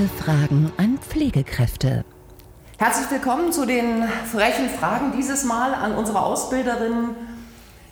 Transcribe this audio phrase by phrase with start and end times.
[0.00, 2.04] Freche Fragen an Pflegekräfte.
[2.78, 5.12] Herzlich willkommen zu den frechen Fragen.
[5.14, 7.10] Dieses Mal an unsere Ausbilderinnen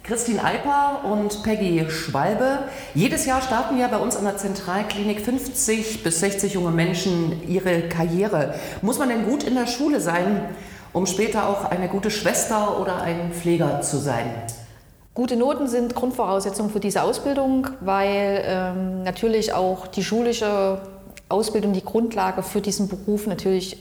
[0.04, 2.60] Christine Alper und Peggy Schwalbe.
[2.94, 7.88] Jedes Jahr starten ja bei uns an der Zentralklinik 50 bis 60 junge Menschen ihre
[7.88, 8.54] Karriere.
[8.80, 10.48] Muss man denn gut in der Schule sein,
[10.94, 14.30] um später auch eine gute Schwester oder ein Pfleger zu sein?
[15.12, 20.80] Gute Noten sind Grundvoraussetzung für diese Ausbildung, weil ähm, natürlich auch die schulische
[21.28, 23.76] Ausbildung die Grundlage für diesen Beruf natürlich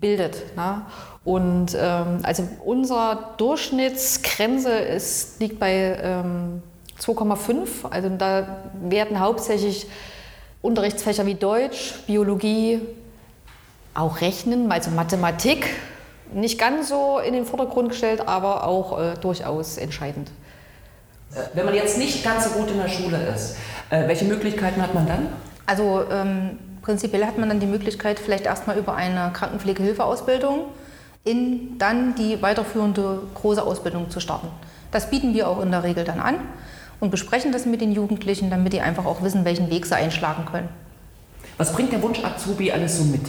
[0.00, 0.56] bildet.
[0.56, 0.82] Ne?
[1.24, 6.62] Und ähm, also unsere Durchschnittsgrenze ist, liegt bei ähm,
[7.00, 7.88] 2,5.
[7.90, 9.86] Also da werden hauptsächlich
[10.62, 12.80] Unterrichtsfächer wie Deutsch, Biologie,
[13.94, 15.68] auch Rechnen, also Mathematik,
[16.32, 20.30] nicht ganz so in den Vordergrund gestellt, aber auch äh, durchaus entscheidend.
[21.34, 23.56] Äh, wenn man jetzt nicht ganz so gut in der Schule ist,
[23.90, 25.28] äh, welche Möglichkeiten hat man dann?
[25.66, 30.66] Also ähm, prinzipiell hat man dann die Möglichkeit, vielleicht erstmal über eine Krankenpflegehilfeausbildung
[31.24, 34.48] in dann die weiterführende große Ausbildung zu starten.
[34.90, 36.36] Das bieten wir auch in der Regel dann an
[37.00, 40.44] und besprechen das mit den Jugendlichen, damit die einfach auch wissen, welchen Weg sie einschlagen
[40.44, 40.68] können.
[41.56, 43.22] Was bringt der Wunsch Azubi alles so mit?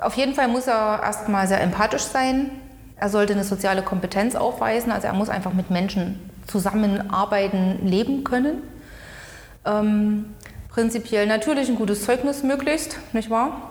[0.00, 2.50] Auf jeden Fall muss er erstmal sehr empathisch sein.
[2.96, 8.62] Er sollte eine soziale Kompetenz aufweisen, also er muss einfach mit Menschen zusammenarbeiten, leben können.
[9.64, 10.26] Ähm,
[10.74, 13.70] prinzipiell natürlich ein gutes Zeugnis möglichst, nicht wahr?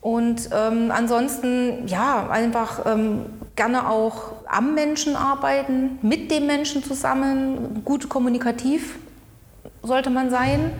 [0.00, 7.82] Und ähm, ansonsten, ja, einfach ähm, gerne auch am Menschen arbeiten, mit dem Menschen zusammen,
[7.84, 8.98] gut kommunikativ
[9.84, 10.72] sollte man sein.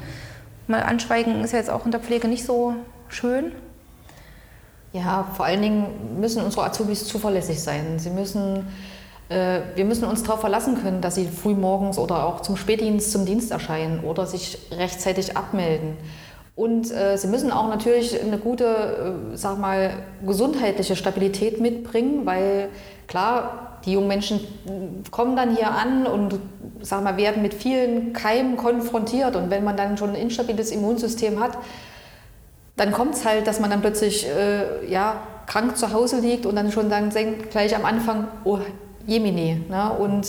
[0.67, 2.75] Mal anschweigen ist ja jetzt auch in der Pflege nicht so
[3.09, 3.53] schön.
[4.93, 8.01] Ja, vor allen Dingen müssen unsere Azubis zuverlässig sein.
[8.01, 8.67] Sie müssen,
[9.75, 13.25] wir müssen uns darauf verlassen können, dass sie früh morgens oder auch zum Spätdienst zum
[13.27, 15.97] Dienst erscheinen oder sich rechtzeitig abmelden.
[16.55, 18.65] Und äh, sie müssen auch natürlich eine gute,
[19.33, 19.91] äh, sag mal,
[20.27, 22.69] gesundheitliche Stabilität mitbringen, weil
[23.07, 24.41] klar, die jungen Menschen
[25.11, 26.39] kommen dann hier an und
[26.83, 29.35] sag mal, werden mit vielen Keimen konfrontiert.
[29.35, 31.53] Und wenn man dann schon ein instabiles Immunsystem hat,
[32.77, 36.55] dann kommt es halt, dass man dann plötzlich äh, ja, krank zu Hause liegt und
[36.55, 38.59] dann schon dann denkt gleich am Anfang, oh
[39.07, 39.61] Jemini.
[39.69, 39.91] Ne?
[39.91, 40.27] Und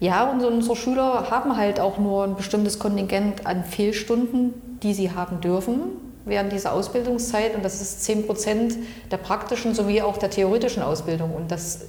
[0.00, 5.12] ja, und unsere Schüler haben halt auch nur ein bestimmtes Kontingent an Fehlstunden, die sie
[5.12, 5.80] haben dürfen
[6.24, 7.54] während dieser Ausbildungszeit.
[7.54, 8.76] Und das ist 10 Prozent
[9.10, 11.34] der praktischen sowie auch der theoretischen Ausbildung.
[11.34, 11.86] Und das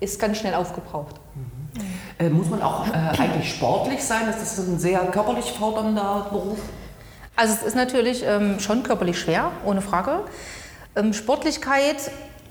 [0.00, 1.16] ist ganz schnell aufgebraucht.
[1.34, 1.60] Mhm.
[2.18, 4.28] Äh, muss man auch äh, eigentlich sportlich sein?
[4.28, 6.58] Ist das ein sehr körperlich fordernder Beruf?
[7.36, 10.24] Also es ist natürlich ähm, schon körperlich schwer, ohne Frage.
[10.96, 12.10] Ähm, Sportlichkeit,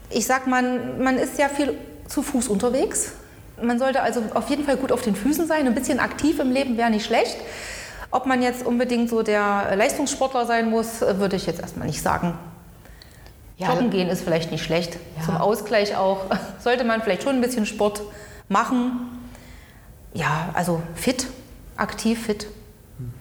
[0.10, 1.76] ich sag mal, man ist ja viel
[2.09, 3.14] zu Fuß unterwegs.
[3.62, 5.68] Man sollte also auf jeden Fall gut auf den Füßen sein.
[5.68, 7.38] Ein bisschen aktiv im Leben wäre nicht schlecht.
[8.12, 12.34] Ob man jetzt unbedingt so der Leistungssportler sein muss, würde ich jetzt erstmal nicht sagen.
[13.58, 14.98] Ja, Joggen gehen ist vielleicht nicht schlecht.
[15.18, 15.25] Ja.
[15.25, 16.25] Zum Ausgleich auch
[16.59, 18.02] sollte man vielleicht schon ein bisschen Sport
[18.48, 19.19] machen.
[20.14, 21.28] Ja, also fit,
[21.75, 22.48] aktiv fit.
[22.98, 23.14] Mhm.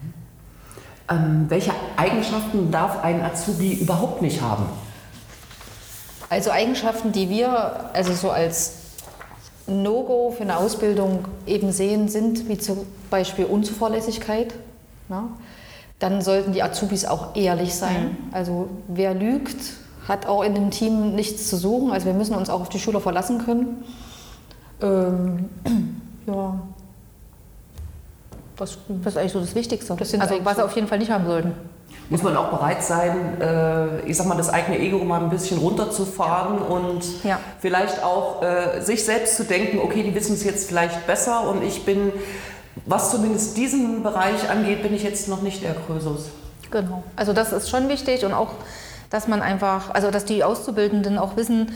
[1.09, 4.65] Ähm, welche Eigenschaften darf ein Azubi überhaupt nicht haben?
[6.29, 8.78] Also Eigenschaften, die wir also so als
[9.69, 14.53] No-Go für eine Ausbildung eben sehen, sind wie zum Beispiel Unzuverlässigkeit.
[15.09, 15.29] Ja.
[15.99, 18.03] Dann sollten die Azubis auch ehrlich sein.
[18.03, 18.33] Mhm.
[18.33, 19.57] Also wer lügt,
[20.07, 21.91] hat auch in dem Team nichts zu suchen.
[21.91, 23.83] Also wir müssen uns auch auf die Schüler verlassen können.
[24.81, 25.49] Ähm,
[26.27, 26.59] ja.
[28.55, 29.95] Das, das, ist eigentlich so das Wichtigste.
[29.95, 31.53] Das also was sie auf jeden Fall nicht haben sollten.
[32.09, 35.59] Muss man auch bereit sein, äh, ich sag mal, das eigene Ego mal ein bisschen
[35.59, 37.39] runterzufahren und ja.
[37.59, 41.63] vielleicht auch äh, sich selbst zu denken, okay, die wissen es jetzt vielleicht besser und
[41.63, 42.11] ich bin,
[42.85, 46.29] was zumindest diesen Bereich angeht, bin ich jetzt noch nicht der Krösus.
[46.71, 47.03] Genau.
[47.15, 48.53] Also das ist schon wichtig und auch,
[49.11, 51.71] dass man einfach, also dass die Auszubildenden auch wissen,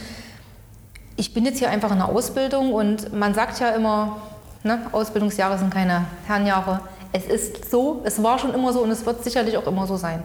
[1.16, 4.18] ich bin jetzt hier einfach in der Ausbildung und man sagt ja immer,
[4.64, 4.80] Ne?
[4.94, 6.80] Ausbildungsjahre sind keine Herrenjahre.
[7.14, 9.96] Es ist so, es war schon immer so und es wird sicherlich auch immer so
[9.96, 10.24] sein.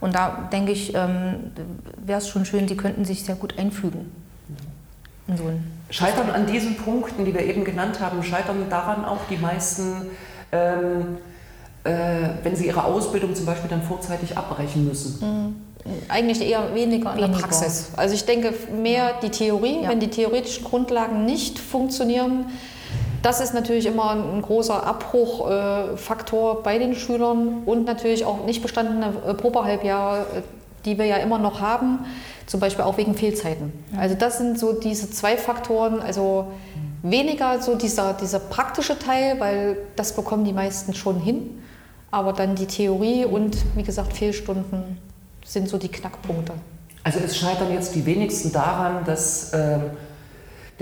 [0.00, 1.52] Und da denke ich, ähm,
[2.04, 4.10] wäre es schon schön, die könnten sich sehr gut einfügen.
[5.28, 5.44] So
[5.92, 10.08] scheitern an diesen Punkten, die wir eben genannt haben, scheitern daran auch die meisten,
[10.50, 11.18] ähm,
[11.84, 15.20] äh, wenn sie ihre Ausbildung zum Beispiel dann vorzeitig abbrechen müssen?
[15.20, 15.56] Mhm.
[16.08, 17.90] Eigentlich eher weniger in der Praxis.
[17.96, 19.88] Also ich denke mehr die Theorie, ja.
[19.88, 22.46] wenn die theoretischen Grundlagen nicht funktionieren,
[23.22, 29.12] das ist natürlich immer ein großer Abbruchfaktor bei den Schülern und natürlich auch nicht bestandene
[29.26, 30.42] äh, Probehalbjahre, äh,
[30.84, 32.00] die wir ja immer noch haben,
[32.46, 33.72] zum Beispiel auch wegen Fehlzeiten.
[33.96, 36.46] Also das sind so diese zwei Faktoren, also
[37.02, 41.62] weniger so dieser, dieser praktische Teil, weil das bekommen die meisten schon hin.
[42.10, 44.98] Aber dann die Theorie und wie gesagt Fehlstunden
[45.44, 46.52] sind so die Knackpunkte.
[47.04, 49.78] Also es scheitern jetzt die wenigsten daran, dass äh,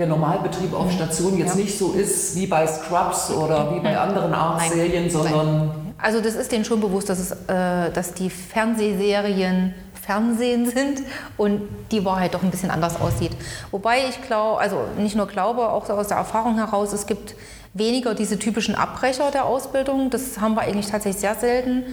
[0.01, 1.63] der Normalbetrieb auf Station jetzt ja.
[1.63, 5.93] nicht so ist wie bei Scrubs oder wie bei anderen Art-Serien, sondern...
[5.97, 11.03] Also das ist denen schon bewusst, dass, es, äh, dass die Fernsehserien Fernsehen sind
[11.37, 11.61] und
[11.91, 13.31] die Wahrheit doch ein bisschen anders aussieht.
[13.69, 17.35] Wobei ich glaube, also nicht nur glaube, auch aus der Erfahrung heraus, es gibt
[17.73, 20.09] weniger diese typischen Abbrecher der Ausbildung.
[20.09, 21.83] Das haben wir eigentlich tatsächlich sehr selten.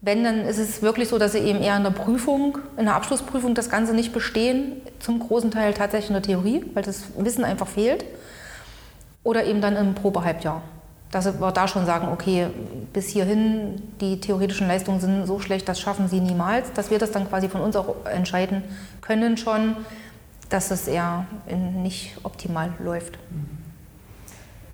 [0.00, 2.94] Wenn, dann ist es wirklich so, dass sie eben eher in der Prüfung, in der
[2.94, 7.44] Abschlussprüfung das Ganze nicht bestehen, zum großen Teil tatsächlich in der Theorie, weil das Wissen
[7.44, 8.04] einfach fehlt.
[9.24, 10.62] Oder eben dann im Probehalbjahr.
[11.10, 12.46] Dass wir da schon sagen, okay,
[12.92, 17.10] bis hierhin, die theoretischen Leistungen sind so schlecht, das schaffen sie niemals, dass wir das
[17.10, 18.62] dann quasi von uns auch entscheiden
[19.00, 19.76] können schon,
[20.48, 21.26] dass es eher
[21.82, 23.18] nicht optimal läuft.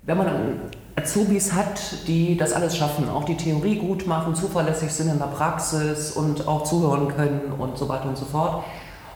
[0.03, 0.59] Wenn man
[0.95, 5.25] Azubis hat, die das alles schaffen, auch die Theorie gut machen, zuverlässig sind in der
[5.25, 8.63] Praxis und auch zuhören können und so weiter und so fort.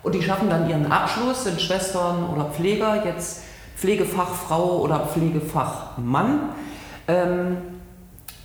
[0.03, 3.43] Und die schaffen dann ihren Abschluss, sind Schwestern oder Pfleger, jetzt
[3.77, 6.49] Pflegefachfrau oder Pflegefachmann.
[7.07, 7.57] Ähm,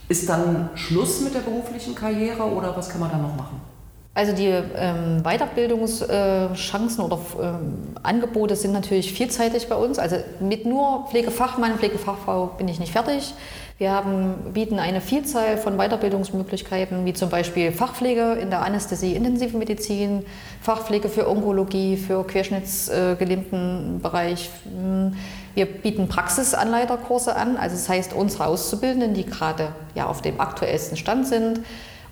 [0.09, 3.61] ist dann Schluss mit der beruflichen Karriere oder was kann man da noch machen?
[4.17, 9.99] Also die ähm, Weiterbildungschancen äh, oder ähm, Angebote sind natürlich vielseitig bei uns.
[9.99, 13.35] Also mit nur Pflegefachmann, Pflegefachfrau bin ich nicht fertig.
[13.77, 19.59] Wir haben, bieten eine Vielzahl von Weiterbildungsmöglichkeiten, wie zum Beispiel Fachpflege in der Anästhesie, intensiven
[19.59, 20.25] Medizin,
[20.63, 24.49] Fachpflege für Onkologie, für querschnittsgelähmten Bereich.
[25.57, 30.97] Wir bieten Praxisanleiterkurse an, also das heißt unsere Auszubildenden, die gerade ja, auf dem aktuellsten
[30.97, 31.59] Stand sind,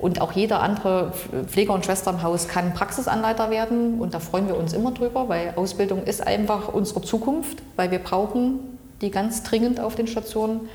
[0.03, 1.13] und auch jeder andere
[1.47, 4.01] Pfleger und Schwester im Haus kann Praxisanleiter werden.
[4.01, 8.01] Und da freuen wir uns immer drüber, weil Ausbildung ist einfach unsere Zukunft, weil wir
[8.01, 10.69] brauchen die ganz dringend auf den Stationen.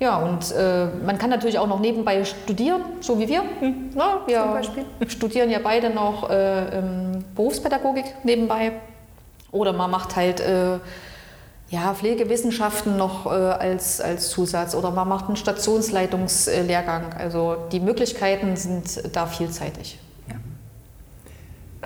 [0.00, 3.42] Ja, und äh, man kann natürlich auch noch nebenbei studieren, so wie wir.
[3.60, 3.90] Hm.
[3.94, 4.62] Na, wir
[5.06, 8.72] studieren ja beide noch äh, ähm, Berufspädagogik nebenbei.
[9.52, 10.78] Oder man macht halt äh,
[11.68, 17.12] ja, Pflegewissenschaften noch äh, als, als Zusatz oder man macht einen Stationsleitungslehrgang.
[17.18, 19.98] Also die Möglichkeiten sind da vielseitig.
[20.28, 20.36] Ja.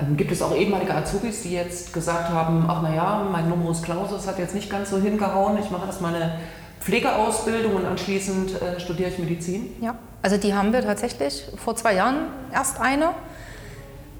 [0.03, 4.27] Ähm, gibt es auch ehemalige Azubis, die jetzt gesagt haben, ach naja, mein Numerus Clausus
[4.27, 6.38] hat jetzt nicht ganz so hingehauen, ich mache erstmal eine
[6.81, 9.69] Pflegeausbildung und anschließend äh, studiere ich Medizin?
[9.81, 13.11] Ja, also die haben wir tatsächlich vor zwei Jahren erst eine.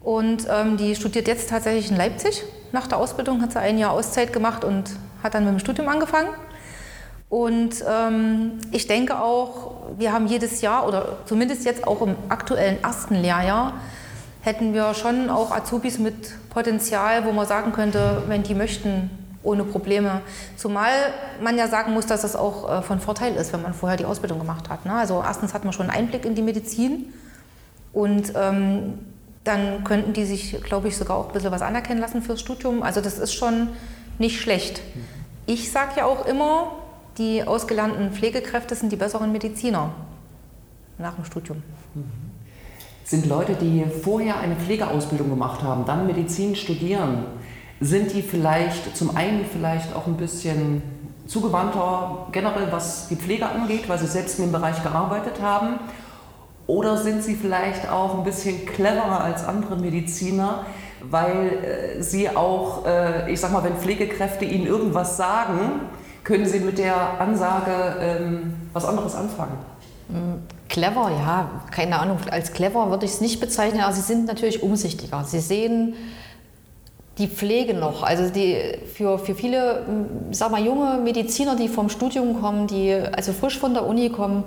[0.02, 2.42] Und ähm, die studiert jetzt tatsächlich in Leipzig.
[2.72, 4.90] Nach der Ausbildung hat sie ein Jahr Auszeit gemacht und
[5.22, 6.31] hat dann mit dem Studium angefangen.
[7.28, 12.82] Und ähm, ich denke auch, wir haben jedes Jahr oder zumindest jetzt auch im aktuellen
[12.82, 13.75] ersten Lehrjahr
[14.43, 16.14] hätten wir schon auch Azubis mit
[16.50, 19.11] Potenzial, wo man sagen könnte, wenn die möchten,
[19.43, 20.20] ohne Probleme.
[20.56, 20.90] Zumal
[21.43, 24.05] man ja sagen muss, dass das auch äh, von Vorteil ist, wenn man vorher die
[24.05, 24.84] Ausbildung gemacht hat.
[24.84, 24.93] Ne?
[24.93, 27.12] Also erstens hat man schon einen Einblick in die Medizin
[27.93, 28.99] und ähm,
[29.44, 32.82] dann könnten die sich, glaube ich, sogar auch ein bisschen was anerkennen lassen fürs Studium.
[32.82, 33.69] Also das ist schon
[34.20, 34.82] nicht schlecht.
[35.46, 36.72] Ich sage ja auch immer,
[37.19, 39.90] die ausgelernten Pflegekräfte sind die besseren Mediziner
[40.99, 41.62] nach dem Studium.
[43.05, 47.25] Sind Leute, die vorher eine Pflegeausbildung gemacht haben, dann Medizin studieren,
[47.81, 50.83] sind die vielleicht zum einen vielleicht auch ein bisschen
[51.26, 55.78] zugewandter generell, was die Pflege angeht, weil sie selbst in dem Bereich gearbeitet haben?
[56.66, 60.66] Oder sind sie vielleicht auch ein bisschen cleverer als andere Mediziner,
[61.09, 65.80] weil äh, sie auch, äh, ich sag mal, wenn Pflegekräfte ihnen irgendwas sagen,
[66.25, 69.59] können sie mit der Ansage ähm, was anderes anfangen.
[70.09, 74.26] Mm, clever, ja, keine Ahnung, als clever würde ich es nicht bezeichnen, aber sie sind
[74.26, 75.25] natürlich umsichtiger.
[75.25, 75.95] Sie sehen
[77.19, 78.02] die Pflege noch.
[78.02, 78.57] Also die,
[78.95, 83.59] für, für viele, mm, sag mal, junge Mediziner, die vom Studium kommen, die also frisch
[83.59, 84.45] von der Uni kommen,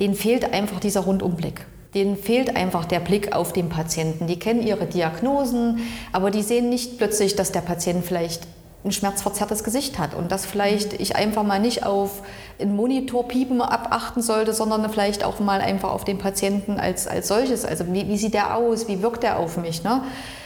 [0.00, 4.26] denen fehlt einfach dieser Rundumblick denen fehlt einfach der Blick auf den Patienten.
[4.26, 5.80] Die kennen ihre Diagnosen,
[6.12, 8.46] aber die sehen nicht plötzlich, dass der Patient vielleicht
[8.84, 12.22] ein schmerzverzerrtes Gesicht hat und dass vielleicht ich einfach mal nicht auf
[12.60, 17.64] ein Monitorpiepen abachten sollte, sondern vielleicht auch mal einfach auf den Patienten als, als solches.
[17.64, 19.84] Also wie, wie sieht der aus, wie wirkt der auf mich?
[19.84, 20.02] Ne?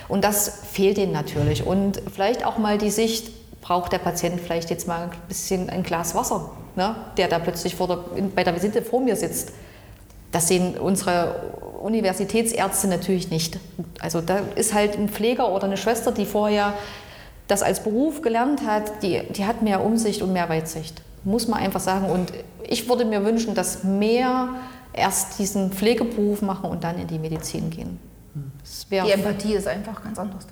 [0.09, 1.67] Und das fehlt ihnen natürlich.
[1.67, 5.83] Und vielleicht auch mal die Sicht, braucht der Patient vielleicht jetzt mal ein bisschen ein
[5.83, 6.95] Glas Wasser, ne?
[7.17, 7.99] der da plötzlich der,
[8.35, 9.53] bei der Visite vor mir sitzt.
[10.33, 13.59] Das sehen unsere Universitätsärzte natürlich nicht.
[14.01, 16.75] Also da ist halt ein Pfleger oder eine Schwester, die vorher
[17.47, 21.03] das als Beruf gelernt hat, die, die hat mehr Umsicht und mehr Weitsicht.
[21.25, 22.11] Muss man einfach sagen.
[22.11, 22.33] Und
[22.63, 24.49] ich würde mir wünschen, dass mehr
[24.93, 27.99] erst diesen Pflegeberuf machen und dann in die Medizin gehen.
[28.91, 30.47] die Empathie ist einfach ganz anders.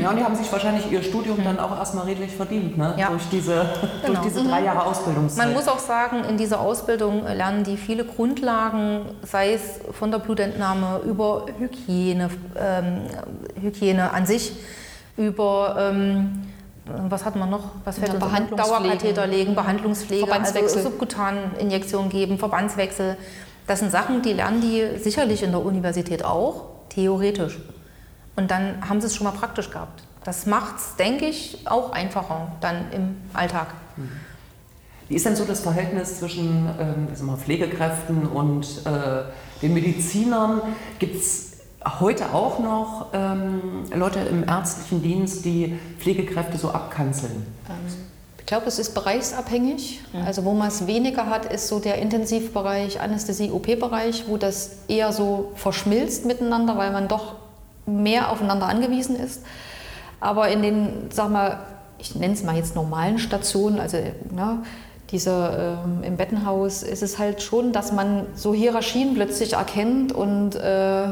[0.00, 2.94] Ja, und die haben sich wahrscheinlich ihr Studium dann auch erstmal redlich verdient, ne?
[2.96, 3.08] Ja.
[3.08, 3.66] durch, diese,
[4.06, 4.20] Genau.
[4.20, 5.44] durch diese drei Jahre Ausbildungszeit.
[5.46, 10.18] Man muss auch sagen, in dieser Ausbildung lernen die viele Grundlagen, sei es von der
[10.18, 13.00] Blutentnahme über Hygiene, ähm,
[13.60, 14.52] Hygiene an sich,
[15.16, 16.42] über ähm,
[17.08, 17.64] was hat man noch?
[17.84, 18.56] Was fällt Ja, uns.
[18.56, 20.78] Dauerkatheter legen, Behandlungspflege, Verbandswechsel.
[20.78, 23.16] also Subkutaninjektionen geben, Verbandswechsel.
[23.66, 27.58] Das sind Sachen, die lernen die sicherlich in der Universität auch, theoretisch.
[28.42, 30.02] Und dann haben sie es schon mal praktisch gehabt.
[30.24, 33.68] Das macht es, denke ich, auch einfacher dann im Alltag.
[35.08, 39.22] Wie ist denn so das Verhältnis zwischen ähm, mal, Pflegekräften und äh,
[39.62, 40.60] den Medizinern?
[40.98, 41.58] Gibt es
[42.00, 47.46] heute auch noch ähm, Leute im ärztlichen Dienst, die Pflegekräfte so abkanzeln?
[48.40, 50.00] Ich glaube, es ist bereichsabhängig.
[50.26, 55.52] Also wo man es weniger hat, ist so der Intensivbereich, Anästhesie-OP-Bereich, wo das eher so
[55.54, 57.41] verschmilzt miteinander, weil man doch
[57.86, 59.42] mehr aufeinander angewiesen ist.
[60.20, 61.58] Aber in den, sag mal,
[61.98, 63.96] ich nenne es mal jetzt normalen Stationen, also
[64.30, 64.62] ne,
[65.10, 70.54] diese ähm, im Bettenhaus, ist es halt schon, dass man so Hierarchien plötzlich erkennt und
[70.54, 71.08] äh,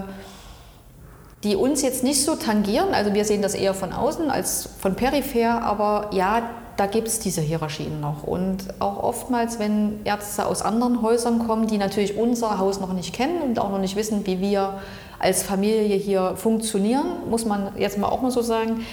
[1.44, 2.92] die uns jetzt nicht so tangieren.
[2.92, 6.42] Also wir sehen das eher von außen als von peripher, aber ja,
[6.76, 8.22] da gibt es diese Hierarchien noch.
[8.22, 13.14] Und auch oftmals, wenn Ärzte aus anderen Häusern kommen, die natürlich unser Haus noch nicht
[13.14, 14.80] kennen und auch noch nicht wissen, wie wir
[15.20, 18.84] als Familie hier funktionieren, muss man jetzt mal auch mal so sagen,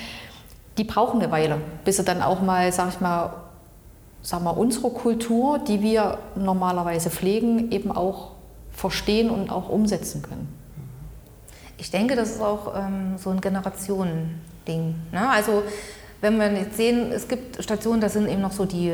[0.77, 3.33] die brauchen eine Weile, bis sie dann auch mal, sag ich mal,
[4.21, 8.31] sag mal, unsere Kultur, die wir normalerweise pflegen, eben auch
[8.71, 10.53] verstehen und auch umsetzen können.
[11.77, 14.95] Ich denke, das ist auch ähm, so ein Generationending.
[15.11, 15.29] Ne?
[15.29, 15.63] Also
[16.21, 18.93] wenn wir jetzt sehen, es gibt Stationen, da sind eben noch so die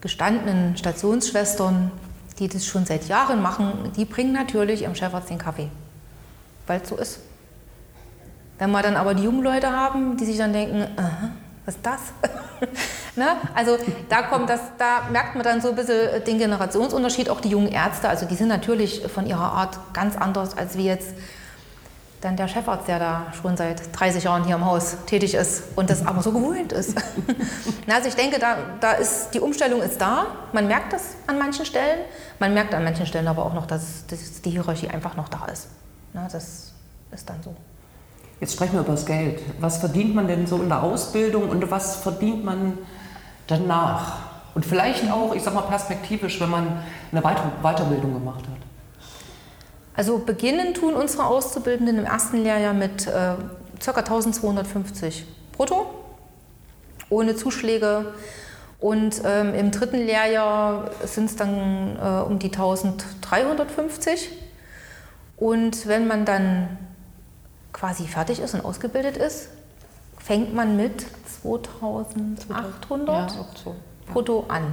[0.00, 1.90] gestandenen Stationsschwestern,
[2.38, 5.68] die das schon seit Jahren machen, die bringen natürlich ihrem Chefarzt den Kaffee,
[6.72, 7.20] weil es so ist.
[8.58, 10.86] Wenn wir dann aber die jungen Leute haben, die sich dann denken,
[11.66, 12.00] was ist das?
[13.16, 13.36] ne?
[13.54, 13.76] Also
[14.08, 17.68] da kommt das, da merkt man dann so ein bisschen den Generationsunterschied, auch die jungen
[17.68, 21.14] Ärzte, also die sind natürlich von ihrer Art ganz anders als wie jetzt
[22.22, 25.90] dann der Chefarzt, der da schon seit 30 Jahren hier im Haus tätig ist und
[25.90, 26.94] das aber so gewohnt ist.
[27.90, 30.26] Also ich denke, da, da ist, die Umstellung ist da.
[30.52, 31.98] Man merkt das an manchen Stellen.
[32.38, 35.44] Man merkt an manchen Stellen aber auch noch, dass, dass die Hierarchie einfach noch da
[35.52, 35.68] ist.
[36.12, 36.72] Na, das
[37.10, 37.54] ist dann so.
[38.40, 39.40] Jetzt sprechen wir über das Geld.
[39.60, 42.78] Was verdient man denn so in der Ausbildung und was verdient man
[43.46, 44.18] danach?
[44.54, 48.58] Und vielleicht auch, ich sag mal perspektivisch, wenn man eine Weiter Weiterbildung gemacht hat.
[49.94, 53.34] Also beginnen tun unsere Auszubildenden im ersten Lehrjahr mit äh,
[53.84, 54.00] ca.
[54.00, 55.86] 1250 brutto,
[57.10, 58.12] ohne Zuschläge.
[58.80, 64.41] Und ähm, im dritten Lehrjahr sind es dann äh, um die 1350.
[65.42, 66.78] Und wenn man dann
[67.72, 69.48] quasi fertig ist und ausgebildet ist,
[70.16, 71.04] fängt man mit
[71.42, 73.74] 2800 Ja, so.
[74.06, 74.72] brutto an.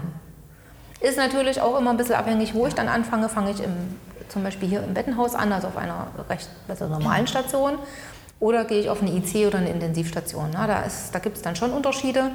[1.02, 3.30] Ist natürlich auch immer ein bisschen abhängig, wo ich dann anfange.
[3.30, 3.74] Fange ich im,
[4.28, 7.80] zum Beispiel hier im Bettenhaus an, also auf einer recht also normalen Station.
[8.40, 10.52] Oder gehe ich auf eine IC oder eine Intensivstation.
[10.54, 12.30] Na, da ist, da gibt es dann schon Unterschiede.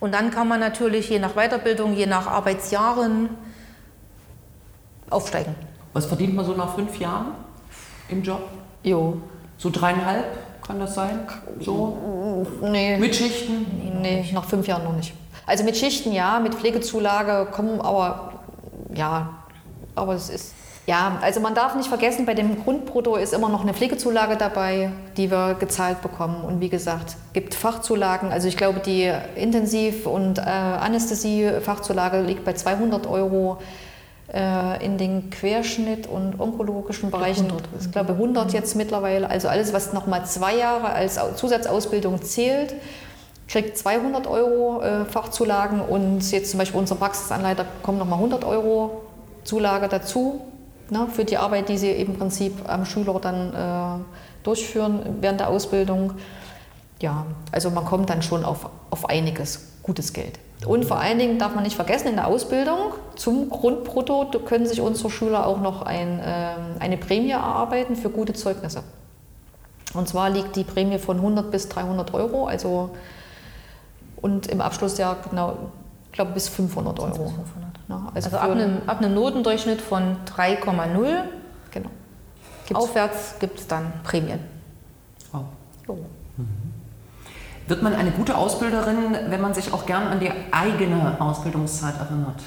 [0.00, 3.28] Und dann kann man natürlich je nach Weiterbildung, je nach Arbeitsjahren
[5.10, 5.54] aufsteigen.
[5.92, 7.51] Was verdient man so nach fünf Jahren
[8.12, 8.42] im Job?
[8.82, 9.16] Jo.
[9.58, 10.26] So dreieinhalb
[10.66, 11.20] kann das sein?
[11.60, 12.46] So?
[12.62, 12.96] Nee.
[12.96, 14.00] Mit Schichten?
[14.00, 15.12] Nee, nach fünf Jahren noch nicht.
[15.46, 18.32] Also mit Schichten ja, mit Pflegezulage kommen aber,
[18.94, 19.30] ja,
[19.94, 20.54] aber es ist,
[20.86, 24.90] ja, also man darf nicht vergessen, bei dem Grundbrutto ist immer noch eine Pflegezulage dabei,
[25.16, 26.44] die wir gezahlt bekommen.
[26.44, 28.32] Und wie gesagt, gibt Fachzulagen.
[28.32, 33.58] Also ich glaube, die Intensiv- und äh, Anästhesie-Fachzulage liegt bei 200 Euro.
[34.32, 37.64] Äh, in den Querschnitt- und onkologischen Bereichen, 100.
[37.78, 39.28] ich glaube 100 jetzt mittlerweile.
[39.28, 42.74] Also alles, was nochmal zwei Jahre als Au- Zusatzausbildung zählt,
[43.46, 49.02] kriegt 200 Euro äh, Fachzulagen und jetzt zum Beispiel unser Praxisanleiter bekommt nochmal 100 Euro
[49.44, 50.40] Zulage dazu
[50.88, 54.02] ne, für die Arbeit, die sie im Prinzip am Schüler dann äh,
[54.44, 56.14] durchführen während der Ausbildung.
[57.02, 60.38] Ja, also man kommt dann schon auf, auf einiges gutes Geld.
[60.66, 64.80] Und vor allen Dingen darf man nicht vergessen, in der Ausbildung zum Grundbrutto können sich
[64.80, 68.82] unsere Schüler auch noch ein, ähm, eine Prämie erarbeiten für gute Zeugnisse.
[69.94, 72.90] Und zwar liegt die Prämie von 100 bis 300 Euro, also
[74.20, 75.56] und im Abschlussjahr genau,
[76.06, 77.08] ich glaube bis 500 Euro.
[77.10, 77.44] Bis 500.
[77.88, 81.24] Ja, Also, für- ab, einem, ab einem Notendurchschnitt von 3,0
[81.72, 81.90] genau.
[82.66, 84.38] Gibt's- aufwärts gibt es dann Prämien.
[85.88, 85.96] Oh.
[87.68, 92.40] Wird man eine gute Ausbilderin, wenn man sich auch gern an die eigene Ausbildungszeit erinnert?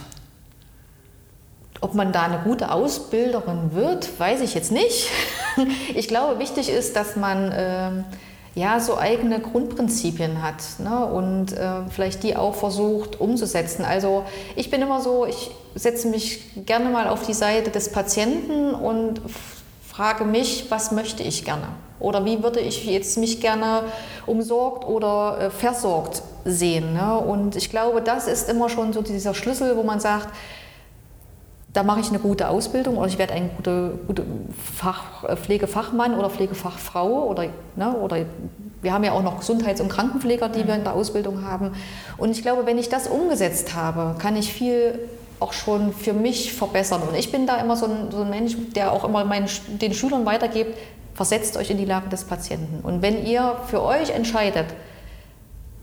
[1.81, 5.09] Ob man da eine gute Ausbilderin wird, weiß ich jetzt nicht.
[5.95, 8.03] Ich glaube, wichtig ist, dass man ähm,
[8.55, 11.05] ja, so eigene Grundprinzipien hat ne?
[11.05, 13.85] und äh, vielleicht die auch versucht umzusetzen.
[13.85, 14.23] Also
[14.55, 19.21] ich bin immer so, ich setze mich gerne mal auf die Seite des Patienten und
[19.95, 21.67] frage mich, was möchte ich gerne?
[22.01, 23.83] Oder wie würde ich jetzt mich gerne
[24.25, 26.93] umsorgt oder äh, versorgt sehen?
[26.93, 27.17] Ne?
[27.17, 30.27] Und ich glaube, das ist immer schon so dieser Schlüssel, wo man sagt,
[31.71, 34.23] da mache ich eine gute Ausbildung oder ich werde ein guter gute
[34.75, 37.45] Fach, äh, Pflegefachmann oder Pflegefachfrau oder,
[37.77, 38.17] ne, oder
[38.81, 41.71] wir haben ja auch noch Gesundheits- und Krankenpfleger, die wir in der Ausbildung haben.
[42.17, 44.99] Und ich glaube, wenn ich das umgesetzt habe, kann ich viel
[45.39, 47.01] auch schon für mich verbessern.
[47.01, 49.47] Und ich bin da immer so ein, so ein Mensch, der auch immer meinen,
[49.81, 50.77] den Schülern weitergibt,
[51.13, 52.83] versetzt euch in die Lage des Patienten.
[52.83, 54.67] Und wenn ihr für euch entscheidet,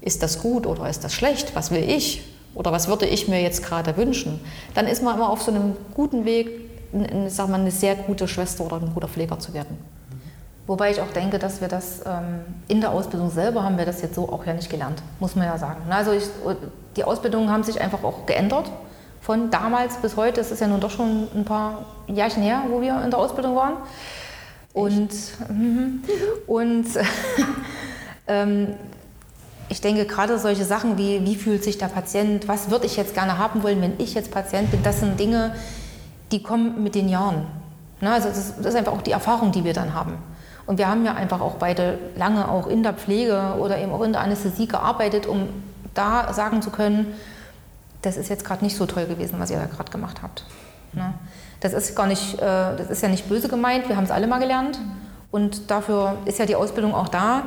[0.01, 2.23] ist das gut oder ist das schlecht, was will ich,
[2.55, 4.41] oder was würde ich mir jetzt gerade wünschen,
[4.75, 6.51] dann ist man immer auf so einem guten Weg,
[6.93, 9.79] eine, sag mal, eine sehr gute Schwester oder ein guter Pfleger zu werden.
[10.67, 14.01] Wobei ich auch denke, dass wir das ähm, in der Ausbildung selber haben wir das
[14.03, 15.81] jetzt so auch ja nicht gelernt, muss man ja sagen.
[15.91, 16.25] Also ich,
[16.97, 18.71] die Ausbildungen haben sich einfach auch geändert.
[19.23, 22.81] Von damals bis heute, es ist ja nun doch schon ein paar Jahrchen her, wo
[22.81, 23.75] wir in der Ausbildung waren.
[24.75, 25.11] Und,
[25.49, 26.03] mhm.
[26.49, 26.87] und
[28.27, 28.75] ähm,
[29.69, 33.15] ich denke, gerade solche Sachen wie, wie fühlt sich der Patient, was würde ich jetzt
[33.15, 35.55] gerne haben wollen, wenn ich jetzt Patient bin, das sind Dinge,
[36.33, 37.47] die kommen mit den Jahren.
[38.01, 40.15] Na, also das, das ist einfach auch die Erfahrung, die wir dann haben.
[40.67, 44.03] Und wir haben ja einfach auch beide lange auch in der Pflege oder eben auch
[44.03, 45.49] in der Anästhesie gearbeitet, um
[45.95, 47.15] da sagen zu können,
[48.03, 50.45] das ist jetzt gerade nicht so toll gewesen, was ihr da gerade gemacht habt.
[50.93, 51.15] Na,
[51.61, 54.27] das ist gar nicht, äh, das ist ja nicht böse gemeint, wir haben es alle
[54.27, 54.79] mal gelernt
[55.31, 57.45] und dafür ist ja die Ausbildung auch da.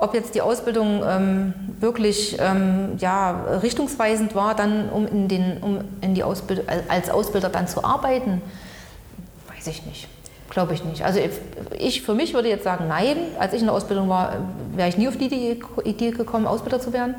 [0.00, 5.80] Ob jetzt die Ausbildung ähm, wirklich ähm, ja, richtungsweisend war, dann um in, den, um
[6.00, 8.40] in die Ausbild als Ausbilder dann zu arbeiten,
[9.54, 10.08] weiß ich nicht.
[10.50, 11.04] Glaube ich nicht.
[11.04, 11.20] Also
[11.76, 13.16] ich für mich würde jetzt sagen, nein.
[13.38, 14.36] Als ich in der Ausbildung war,
[14.74, 17.16] wäre ich nie auf die Idee gekommen, Ausbilder zu werden.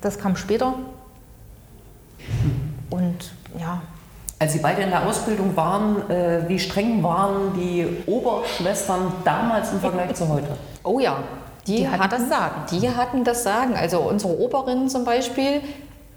[0.00, 0.74] Das kam später.
[2.90, 3.80] Und ja.
[4.38, 9.80] Als Sie beide in der Ausbildung waren, äh, wie streng waren die Oberschwestern damals im
[9.80, 10.48] Vergleich zu heute?
[10.84, 11.18] Oh ja,
[11.68, 12.62] die, die hatten das Sagen.
[12.72, 13.74] Die hatten das Sagen.
[13.76, 15.60] Also unsere Oberin zum Beispiel,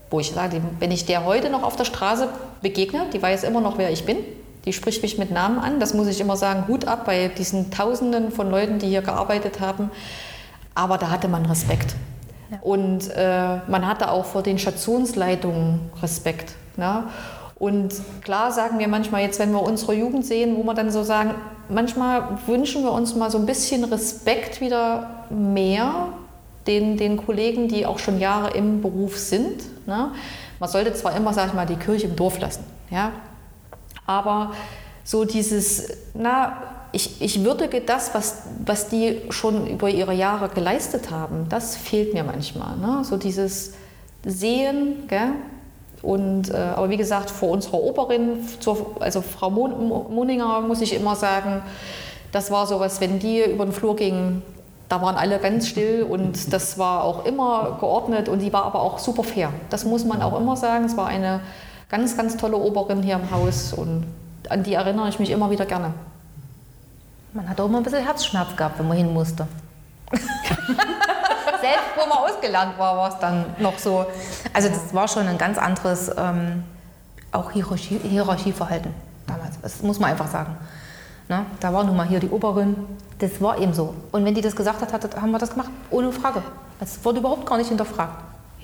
[0.10, 2.30] wo ich sage, wenn ich der heute noch auf der Straße
[2.64, 4.18] begegne, die weiß immer noch, wer ich bin.
[4.66, 5.80] Die spricht mich mit Namen an.
[5.80, 9.60] Das muss ich immer sagen, Hut ab bei diesen Tausenden von Leuten, die hier gearbeitet
[9.60, 9.92] haben.
[10.74, 11.96] Aber da hatte man Respekt.
[12.62, 16.54] Und äh, man hatte auch vor den Stationsleitungen Respekt.
[16.78, 17.04] Ne?
[17.58, 21.04] Und klar sagen wir manchmal jetzt, wenn wir unsere Jugend sehen, wo wir dann so
[21.04, 21.36] sagen,
[21.70, 26.10] manchmal wünschen wir uns mal so ein bisschen Respekt wieder mehr
[26.68, 29.64] den, den Kollegen, die auch schon Jahre im Beruf sind.
[29.88, 30.12] Ne?
[30.60, 33.12] Man sollte zwar immer, sag ich mal, die Kirche im Dorf lassen, ja?
[34.06, 34.52] aber
[35.04, 36.58] so dieses, na,
[36.96, 42.14] ich, ich würdige das, was, was die schon über ihre Jahre geleistet haben, das fehlt
[42.14, 42.78] mir manchmal.
[42.78, 43.04] Ne?
[43.04, 43.74] So dieses
[44.26, 45.34] Sehen, gell?
[46.02, 51.18] Und, äh, aber wie gesagt, vor unserer Oberin, zur, also Frau Moninger, muss ich immer
[51.18, 51.64] sagen,
[52.32, 54.42] das war sowas, wenn die über den Flur ging,
[54.88, 58.82] da waren alle ganz still und das war auch immer geordnet und die war aber
[58.82, 59.52] auch super fair.
[59.70, 60.86] Das muss man auch immer sagen.
[60.86, 61.42] Es war eine
[61.90, 64.06] ganz, ganz tolle Oberin hier im Haus und
[64.48, 65.94] an die erinnere ich mich immer wieder gerne.
[67.36, 69.46] Man hat auch immer ein bisschen Herzschmerz gehabt, wenn man hin musste.
[70.12, 74.06] Selbst wo man ausgelernt war, war es dann noch so.
[74.54, 76.64] Also das war schon ein ganz anderes ähm,
[77.34, 78.94] auch Hierarchie, Hierarchieverhalten
[79.28, 79.60] damals.
[79.62, 80.56] Das muss man einfach sagen.
[81.28, 82.78] Na, da war nun mal hier die Oberin.
[83.20, 83.94] Das war eben so.
[84.14, 86.42] Und wenn die das gesagt hat, haben wir das gemacht, ohne Frage.
[86.80, 88.16] Es wurde überhaupt gar nicht hinterfragt.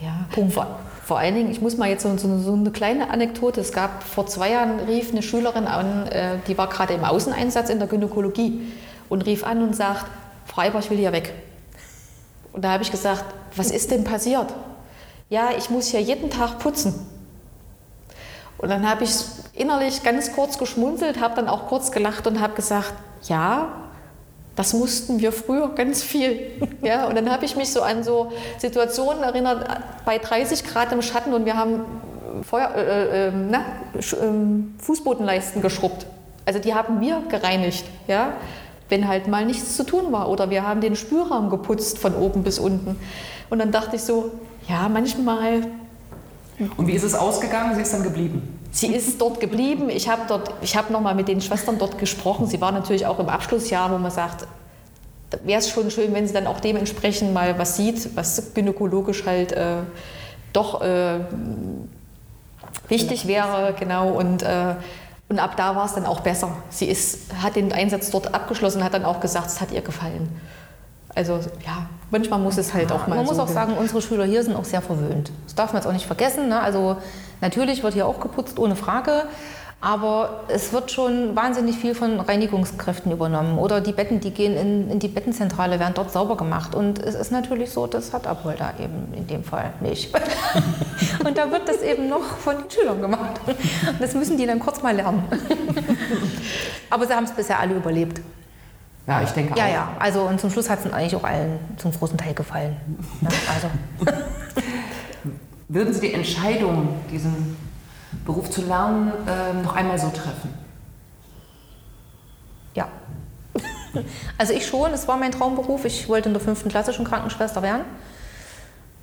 [0.02, 0.54] Ja, Punkt.
[0.54, 3.62] Vor, vor allen Dingen, ich muss mal jetzt so, so, so, eine kleine Anekdote.
[3.62, 7.70] Es gab vor zwei Jahren rief eine Schülerin an, äh, die war gerade im Außeneinsatz
[7.70, 8.62] in der Gynäkologie
[9.10, 10.06] und rief an und sagt,
[10.46, 11.34] Frau Eiber, ich will hier weg.
[12.54, 13.24] Und da habe ich gesagt,
[13.56, 14.48] was ist denn passiert?
[15.30, 16.94] Ja, ich muss hier jeden Tag putzen.
[18.58, 19.12] Und dann habe ich
[19.54, 23.70] innerlich ganz kurz geschmunzelt, habe dann auch kurz gelacht und habe gesagt, ja,
[24.56, 26.40] das mussten wir früher ganz viel.
[26.82, 29.68] Ja, und dann habe ich mich so an so Situationen erinnert,
[30.04, 31.86] bei 30 Grad im Schatten und wir haben
[32.44, 33.64] Feuer, äh, äh, na,
[34.22, 36.08] ähm, Fußbodenleisten geschrubbt.
[36.46, 37.86] Also die haben wir gereinigt.
[38.08, 38.34] Ja?
[38.92, 40.30] wenn halt mal nichts zu tun war.
[40.30, 42.98] Oder wir haben den Spülraum geputzt von oben bis unten.
[43.50, 44.32] Und dann dachte ich so,
[44.68, 45.66] ja, manchmal.
[46.78, 47.74] Und wie ist es ausgegangen?
[47.74, 48.60] Sie ist dann geblieben?
[48.72, 49.90] Sie ist dort geblieben.
[49.90, 52.48] Ich habe dort, ich habe noch mal mit den Schwestern dort gesprochen.
[52.48, 54.48] Sie war natürlich auch im Abschlussjahr, wo man sagt,
[55.44, 59.52] wäre es schon schön, wenn sie dann auch dementsprechend mal was sieht, was gynäkologisch halt
[59.52, 59.78] äh,
[60.54, 61.20] doch äh,
[62.88, 64.10] wichtig wäre, genau.
[64.10, 64.76] Und äh,
[65.32, 66.58] und ab da war es dann auch besser.
[66.70, 70.28] Sie ist, hat den Einsatz dort abgeschlossen, hat dann auch gesagt, es hat ihr gefallen.
[71.16, 71.34] Also
[71.66, 74.44] ja, manchmal muss es halt auch mal Man muss so auch sagen, unsere Schüler hier
[74.44, 75.32] sind auch sehr verwöhnt.
[75.46, 76.50] Das darf man jetzt auch nicht vergessen.
[76.50, 76.60] Ne?
[76.60, 76.98] Also
[77.42, 79.24] natürlich wird hier auch geputzt, ohne Frage.
[79.84, 83.58] Aber es wird schon wahnsinnig viel von Reinigungskräften übernommen.
[83.58, 86.76] Oder die Betten, die gehen in, in die Bettenzentrale, werden dort sauber gemacht.
[86.76, 90.14] Und es ist natürlich so, das hat Apolda eben in dem Fall nicht.
[91.26, 93.42] Und da wird das eben noch von den Schülern gemacht.
[93.48, 95.24] Und das müssen die dann kurz mal lernen.
[96.92, 98.22] Aber sie haben es bisher alle überlebt.
[99.08, 99.70] Ja, ich denke Ja, auch.
[99.72, 99.90] ja.
[100.00, 102.76] Also und zum Schluss hat es eigentlich auch allen zum großen Teil gefallen.
[103.22, 103.68] Ja, also.
[105.68, 107.56] Würden Sie die Entscheidung, diesen
[108.26, 110.54] Beruf zu lernen, ähm, noch einmal so treffen?
[112.74, 112.88] Ja.
[114.38, 115.84] Also ich schon, es war mein Traumberuf.
[115.86, 117.82] Ich wollte in der fünften Klasse schon Krankenschwester werden.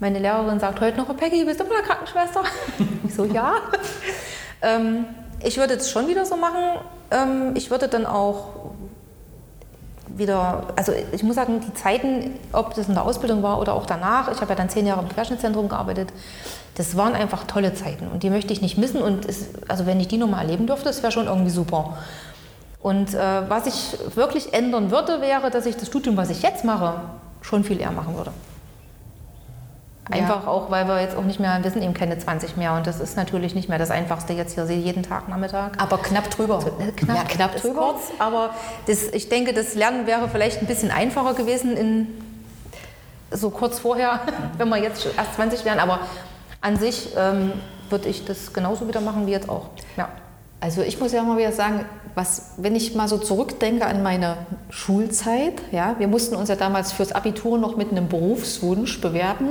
[0.00, 2.42] Meine Lehrerin sagt heute noch, Peggy, bist du mal Krankenschwester?
[3.06, 3.54] Ich so, ja.
[4.62, 5.04] ähm,
[5.44, 6.80] ich würde es schon wieder so machen.
[7.10, 8.67] Ähm, ich würde dann auch
[10.18, 13.86] wieder, also ich muss sagen, die Zeiten, ob das in der Ausbildung war oder auch
[13.86, 16.12] danach, ich habe ja dann zehn Jahre im Querschnittszentrum gearbeitet,
[16.74, 20.00] das waren einfach tolle Zeiten und die möchte ich nicht missen und es, also wenn
[20.00, 21.96] ich die nochmal erleben dürfte, das wäre schon irgendwie super.
[22.80, 26.64] Und äh, was ich wirklich ändern würde, wäre, dass ich das Studium, was ich jetzt
[26.64, 27.00] mache,
[27.42, 28.30] schon viel eher machen würde.
[30.10, 32.86] Einfach auch, weil wir jetzt auch nicht mehr, wir sind eben keine 20 mehr und
[32.86, 35.72] das ist natürlich nicht mehr das Einfachste jetzt hier jeden Tag Nachmittag.
[35.80, 36.64] Aber knapp drüber.
[36.78, 37.92] Äh, Knapp, ja, knapp drüber.
[37.92, 38.50] Kurz, aber
[38.86, 42.06] das, ich denke, das Lernen wäre vielleicht ein bisschen einfacher gewesen in
[43.30, 44.20] so kurz vorher,
[44.58, 45.78] wenn wir jetzt erst 20 wären.
[45.78, 46.00] Aber
[46.60, 47.52] an sich ähm,
[47.90, 49.68] würde ich das genauso wieder machen wie jetzt auch.
[49.96, 50.08] Ja.
[50.60, 54.38] Also ich muss ja mal wieder sagen, was, wenn ich mal so zurückdenke an meine
[54.70, 59.50] Schulzeit, ja, wir mussten uns ja damals fürs Abitur noch mit einem Berufswunsch bewerben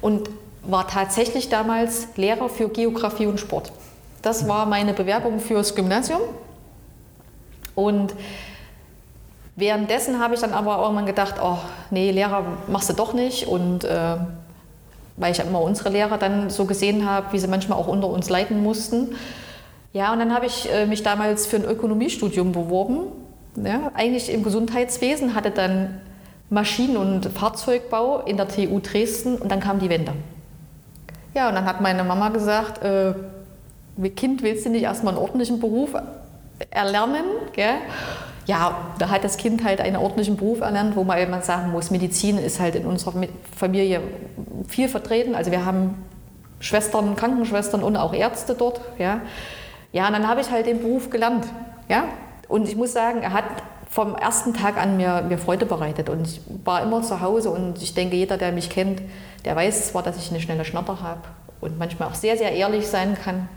[0.00, 0.28] und
[0.62, 3.72] war tatsächlich damals Lehrer für Geografie und Sport.
[4.22, 6.20] Das war meine Bewerbung fürs Gymnasium.
[7.74, 8.14] Und
[9.56, 11.58] währenddessen habe ich dann aber irgendwann gedacht, oh
[11.90, 13.46] nee, Lehrer machst du doch nicht.
[13.46, 14.16] Und äh,
[15.16, 18.28] weil ich immer unsere Lehrer dann so gesehen habe, wie sie manchmal auch unter uns
[18.28, 19.16] leiden mussten.
[19.92, 23.00] Ja, und dann habe ich äh, mich damals für ein Ökonomiestudium beworben.
[23.56, 26.00] Ja, eigentlich im Gesundheitswesen, hatte dann
[26.50, 30.12] Maschinen- und Fahrzeugbau in der TU Dresden und dann kam die Wende.
[31.34, 33.14] Ja, und dann hat meine Mama gesagt, äh,
[34.10, 35.90] Kind, willst du nicht erstmal einen ordentlichen Beruf
[36.70, 37.24] erlernen?
[37.52, 37.74] Gell?
[38.46, 41.90] Ja, da hat das Kind halt einen ordentlichen Beruf erlernt, wo man immer sagen muss,
[41.90, 43.12] Medizin ist halt in unserer
[43.54, 44.00] Familie
[44.68, 45.34] viel vertreten.
[45.34, 46.02] Also wir haben
[46.60, 48.80] Schwestern, Krankenschwestern und auch Ärzte dort.
[48.98, 49.20] Ja,
[49.92, 51.46] ja und dann habe ich halt den Beruf gelernt.
[51.88, 52.04] Ja?
[52.48, 53.44] Und ich muss sagen, er hat
[53.98, 56.08] vom ersten Tag an mir, mir Freude bereitet.
[56.08, 59.02] Und ich war immer zu Hause und ich denke, jeder, der mich kennt,
[59.44, 61.22] der weiß zwar, dass ich eine schnelle Schnatter habe
[61.60, 63.48] und manchmal auch sehr, sehr ehrlich sein kann.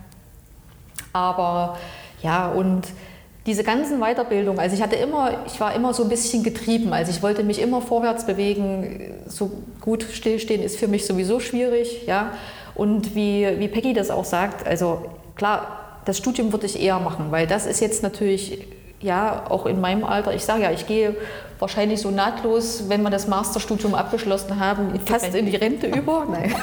[1.13, 1.77] Aber
[2.23, 2.87] ja, und
[3.45, 7.11] diese ganzen Weiterbildungen, also ich hatte immer, ich war immer so ein bisschen getrieben, also
[7.11, 12.31] ich wollte mich immer vorwärts bewegen, so gut stillstehen ist für mich sowieso schwierig, ja.
[12.73, 17.27] Und wie, wie Peggy das auch sagt, also klar, das Studium würde ich eher machen,
[17.29, 18.65] weil das ist jetzt natürlich,
[19.01, 21.15] ja, auch in meinem Alter, ich sage ja, ich gehe
[21.59, 26.25] wahrscheinlich so nahtlos, wenn wir das Masterstudium abgeschlossen haben, fast in die Rente über.
[26.29, 26.53] Nein.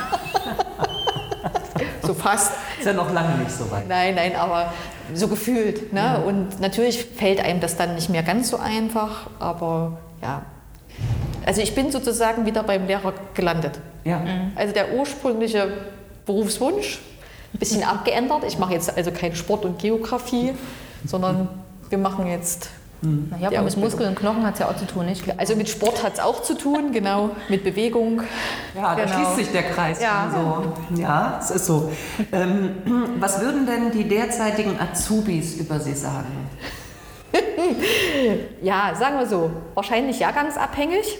[2.02, 2.52] so fast.
[2.78, 3.88] Ist ja noch lange nicht so weit.
[3.88, 4.72] Nein, nein, aber
[5.14, 5.92] so gefühlt.
[5.92, 6.00] Ne?
[6.00, 6.16] Ja.
[6.16, 10.42] Und natürlich fällt einem das dann nicht mehr ganz so einfach, aber ja.
[11.46, 13.78] Also ich bin sozusagen wieder beim Lehrer gelandet.
[14.04, 14.20] Ja.
[14.54, 15.68] Also der ursprüngliche
[16.26, 17.00] Berufswunsch,
[17.54, 18.44] ein bisschen abgeändert.
[18.46, 20.52] Ich mache jetzt also kein Sport und Geografie,
[21.06, 21.48] sondern
[21.88, 22.70] wir machen jetzt
[23.00, 25.22] naja, aber mit Muskeln und Knochen hat es ja auch zu tun, nicht?
[25.38, 28.22] Also mit Sport hat es auch zu tun, genau, mit Bewegung.
[28.74, 29.14] Ja, da Genau.
[29.14, 30.02] schließt sich der Kreis.
[30.02, 30.28] Ja.
[30.34, 31.00] So.
[31.00, 31.92] ja, es ist so.
[32.32, 32.74] Ähm,
[33.20, 36.48] was würden denn die derzeitigen Azubis über Sie sagen?
[38.62, 41.18] Ja, sagen wir so, wahrscheinlich jahrgangsabhängig.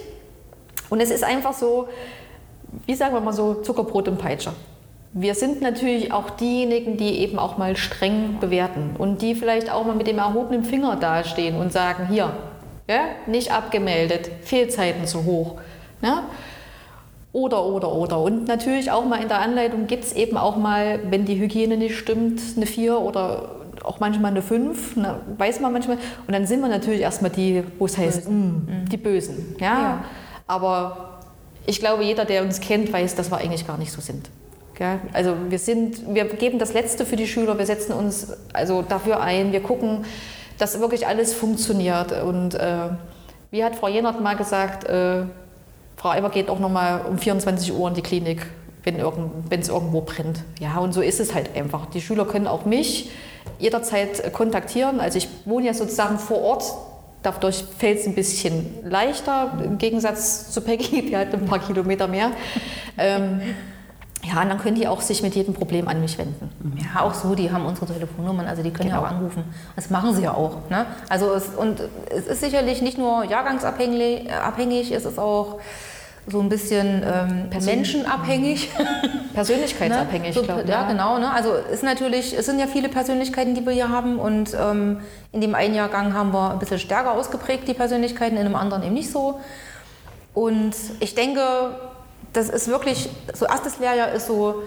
[0.88, 1.88] Und es ist einfach so,
[2.86, 4.52] wie sagen wir mal so, Zuckerbrot und Peitsche.
[5.12, 9.84] Wir sind natürlich auch diejenigen, die eben auch mal streng bewerten und die vielleicht auch
[9.86, 12.32] mal mit dem erhobenen Finger dastehen und sagen, hier,
[12.88, 15.54] ja, nicht abgemeldet, Fehlzeiten zu hoch.
[16.02, 16.22] Ne?
[17.32, 18.20] Oder, oder, oder.
[18.20, 21.76] Und natürlich auch mal in der Anleitung gibt es eben auch mal, wenn die Hygiene
[21.76, 25.98] nicht stimmt, eine 4 oder auch manchmal eine 5, ne, weiß man manchmal.
[26.26, 29.56] Und dann sind wir natürlich erstmal die, wo es heißt, mm, die Bösen.
[29.58, 29.66] Ja?
[29.66, 30.04] Ja.
[30.46, 31.18] Aber
[31.66, 34.30] ich glaube, jeder, der uns kennt, weiß, dass wir eigentlich gar nicht so sind.
[34.78, 35.00] Gell?
[35.12, 39.20] Also wir sind, wir geben das Letzte für die Schüler, wir setzen uns also dafür
[39.20, 40.04] ein, wir gucken,
[40.56, 42.22] dass wirklich alles funktioniert.
[42.22, 42.90] Und äh,
[43.50, 45.24] wie hat Frau Jenert mal gesagt, äh,
[45.96, 48.46] Frau Eiber geht auch nochmal um 24 Uhr in die Klinik,
[48.84, 48.96] wenn
[49.60, 50.44] es irgendwo brennt.
[50.60, 51.86] Ja, und so ist es halt einfach.
[51.86, 53.10] Die Schüler können auch mich
[53.58, 55.00] jederzeit kontaktieren.
[55.00, 56.72] Also ich wohne ja sozusagen vor Ort
[57.20, 62.06] Dadurch fällt es ein bisschen leichter im Gegensatz zu Peggy, die hat ein paar Kilometer
[62.06, 62.30] mehr.
[62.96, 63.40] ähm,
[64.28, 66.50] ja, und dann können die auch sich mit jedem Problem an mich wenden.
[66.76, 69.02] Ja, auch so, die haben unsere Telefonnummern, also die können Genau.
[69.02, 69.44] ja auch anrufen.
[69.76, 70.68] Das machen sie ja auch.
[70.70, 70.86] Ne?
[71.08, 75.58] Also es, und es ist sicherlich nicht nur jahrgangsabhängig, äh, abhängig, es ist auch
[76.26, 78.70] so ein bisschen ähm, menschenabhängig.
[79.34, 80.40] Persönlichkeitsabhängig, ne?
[80.40, 80.68] so, glaube ich.
[80.68, 81.18] Ja, genau.
[81.18, 81.32] Ne?
[81.32, 85.00] Also es ist natürlich, es sind ja viele Persönlichkeiten, die wir hier haben und ähm,
[85.32, 88.82] in dem einen Jahrgang haben wir ein bisschen stärker ausgeprägt, die Persönlichkeiten, in einem anderen
[88.82, 89.40] eben nicht so.
[90.34, 91.40] Und ich denke,
[92.32, 94.62] das ist wirklich, so erstes Lehrjahr ist so,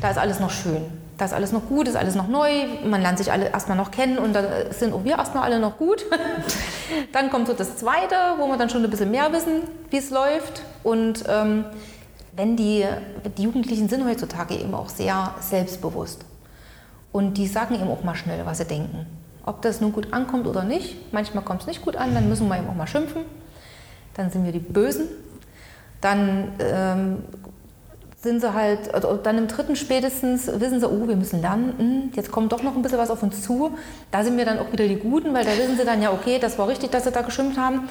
[0.00, 0.82] da ist alles noch schön.
[1.18, 2.50] Da ist alles noch gut, ist alles noch neu,
[2.84, 5.78] man lernt sich alle erstmal noch kennen und dann sind auch wir erstmal alle noch
[5.78, 6.04] gut.
[7.12, 10.10] dann kommt so das Zweite, wo wir dann schon ein bisschen mehr wissen, wie es
[10.10, 10.62] läuft.
[10.82, 11.64] Und ähm,
[12.36, 12.84] wenn die,
[13.38, 16.24] die Jugendlichen sind heutzutage eben auch sehr selbstbewusst.
[17.12, 19.06] Und die sagen eben auch mal schnell, was sie denken.
[19.46, 21.12] Ob das nun gut ankommt oder nicht.
[21.14, 23.22] Manchmal kommt es nicht gut an, dann müssen wir eben auch mal schimpfen.
[24.14, 25.08] Dann sind wir die Bösen.
[26.00, 27.18] Dann ähm,
[28.16, 32.32] sind sie halt, also dann im dritten spätestens wissen sie, oh, wir müssen lernen, jetzt
[32.32, 33.70] kommt doch noch ein bisschen was auf uns zu.
[34.10, 36.38] Da sind wir dann auch wieder die Guten, weil da wissen sie dann ja, okay,
[36.38, 37.88] das war richtig, dass sie da geschimpft haben,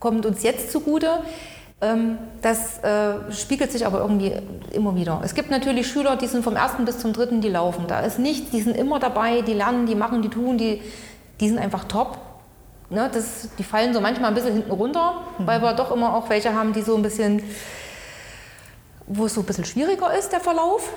[0.00, 1.08] kommt uns jetzt zugute.
[1.80, 4.32] Ähm, Das äh, spiegelt sich aber irgendwie
[4.72, 5.20] immer wieder.
[5.24, 7.86] Es gibt natürlich Schüler, die sind vom ersten bis zum dritten, die laufen.
[7.88, 10.82] Da ist nichts, die sind immer dabei, die lernen, die machen, die tun, die,
[11.40, 12.18] die sind einfach top.
[12.94, 16.28] Ne, das, die fallen so manchmal ein bisschen hinten runter, weil wir doch immer auch
[16.30, 17.42] welche haben, die so ein bisschen,
[19.06, 20.88] wo es so ein bisschen schwieriger ist, der Verlauf.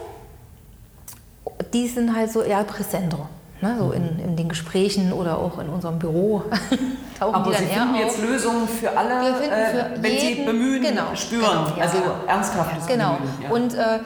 [1.74, 3.28] Die sind halt so eher präsenter.
[3.60, 6.44] Ne, so in, in den Gesprächen oder auch in unserem Büro
[7.20, 8.00] tauchen Aber die Sie dann eher finden auf.
[8.02, 11.42] jetzt Lösungen für alle, äh, für wenn Sie jeden- bemühen, genau, spüren.
[11.66, 11.82] genau, ja.
[11.84, 13.14] Also ernsthaftes Genau.
[13.14, 13.42] Bemühen.
[13.42, 13.50] Ja.
[13.50, 14.00] Und äh,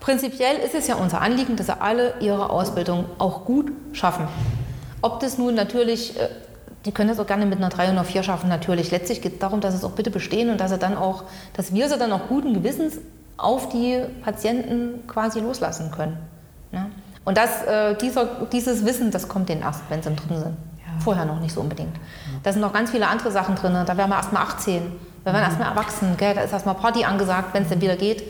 [0.00, 4.26] prinzipiell ist es ja unser Anliegen, dass sie alle ihre Ausbildung auch gut schaffen.
[5.02, 6.30] Ob das nun natürlich, äh,
[6.84, 8.90] die können das auch gerne mit einer 3 und einer 4 schaffen, natürlich.
[8.90, 11.24] Letztlich geht es darum, dass sie es auch bitte bestehen und dass sie dann auch,
[11.54, 12.98] dass wir sie dann auch guten Gewissens
[13.36, 16.18] auf die Patienten quasi loslassen können.
[16.72, 16.90] Ne?
[17.24, 20.56] Und das, äh, dieser, dieses Wissen, das kommt denen erst, wenn sie im dritten sind.
[21.00, 21.96] Vorher noch nicht so unbedingt.
[22.44, 23.72] Da sind noch ganz viele andere Sachen drin.
[23.72, 24.82] Da werden wir erst mal 18.
[25.24, 26.16] Wir werden erst mal erwachsen.
[26.16, 26.34] Gell?
[26.34, 28.22] Da ist erst mal Party angesagt, wenn es denn wieder geht.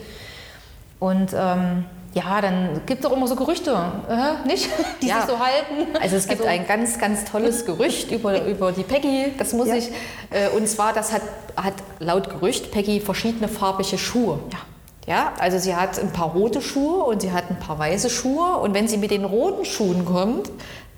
[0.99, 3.71] Und ähm, ja, dann gibt es auch immer so Gerüchte,
[4.09, 4.69] äh, nicht?
[5.01, 5.21] Die Ja.
[5.21, 5.95] sich so halten.
[6.01, 9.89] Also es gibt ein ganz, ganz tolles Gerücht über, über die Peggy, das muss ich.
[10.31, 11.21] Äh, und zwar, das hat,
[11.57, 14.39] hat laut Gerücht Peggy verschiedene farbige Schuhe.
[14.51, 14.59] Ja.
[15.07, 18.57] Ja, also sie hat ein paar rote Schuhe und sie hat ein paar weiße Schuhe.
[18.57, 20.49] Und wenn sie mit den roten Schuhen kommt,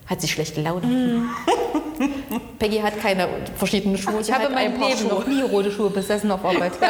[0.10, 1.24] hat sie schlechte Laune.
[2.60, 4.22] Peggy hat keine verschiedenen Schuhe.
[4.22, 5.10] Ich habe in meinem ein paar Leben Schuhe.
[5.10, 6.74] noch nie rote Schuhe besessen auf Arbeit.
[6.82, 6.90] Ja.